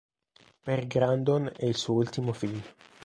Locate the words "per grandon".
0.65-1.51